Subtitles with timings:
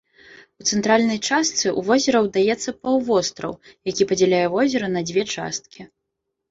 [0.61, 3.53] У цэнтральнай частцы ў возера удаецца паўвостраў,
[3.93, 5.81] які падзяляе возера на дзве часткі.